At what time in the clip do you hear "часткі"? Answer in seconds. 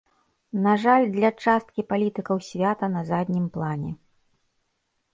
1.43-1.87